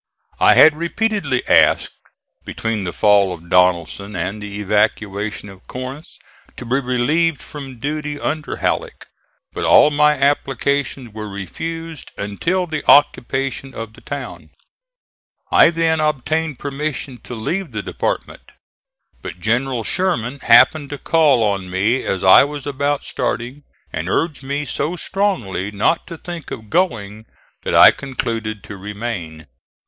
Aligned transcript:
I 0.39 0.55
had 0.55 0.75
repeatedly 0.75 1.45
asked, 1.47 1.99
between 2.43 2.85
the 2.85 2.91
fall 2.91 3.31
of 3.35 3.49
Donelson 3.49 4.15
and 4.15 4.41
the 4.41 4.59
evacuation 4.59 5.47
of 5.47 5.67
Corinth, 5.67 6.17
to 6.57 6.65
be 6.65 6.79
relieved 6.79 7.39
from 7.39 7.77
duty 7.77 8.19
under 8.19 8.55
Halleck; 8.55 9.05
but 9.53 9.63
all 9.63 9.91
my 9.91 10.13
applications 10.13 11.13
were 11.13 11.29
refused 11.29 12.09
until 12.17 12.65
the 12.65 12.83
occupation 12.89 13.75
of 13.75 13.93
the 13.93 14.01
town. 14.01 14.49
I 15.51 15.69
then 15.69 15.99
obtained 15.99 16.57
permission 16.57 17.19
to 17.19 17.35
leave 17.35 17.71
the 17.71 17.83
department, 17.83 18.53
but 19.21 19.39
General 19.39 19.83
Sherman 19.83 20.39
happened 20.39 20.89
to 20.89 20.97
call 20.97 21.43
on 21.43 21.69
me 21.69 22.01
as 22.01 22.23
I 22.23 22.43
was 22.43 22.65
about 22.65 23.03
starting 23.03 23.65
and 23.93 24.09
urged 24.09 24.41
me 24.41 24.65
so 24.65 24.95
strongly 24.95 25.69
not 25.69 26.07
to 26.07 26.17
think 26.17 26.49
of 26.49 26.71
going, 26.71 27.27
that 27.61 27.75
I 27.75 27.91
concluded 27.91 28.63
to 28.63 28.77
remain. 28.77 29.45